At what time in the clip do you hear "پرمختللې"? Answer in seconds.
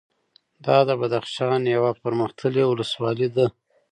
2.03-2.63